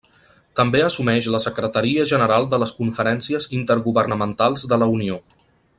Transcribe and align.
També 0.59 0.79
assumeix 0.85 1.27
la 1.33 1.41
secretaria 1.43 2.07
general 2.13 2.49
de 2.55 2.61
les 2.63 2.73
Conferències 2.81 3.47
Intergovernamentals 3.59 4.69
de 4.73 4.85
la 4.85 4.89
Unió. 4.97 5.21